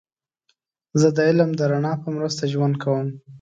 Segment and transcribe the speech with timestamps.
[0.99, 3.07] زه د علم د رڼا په مرسته ژوند کوم.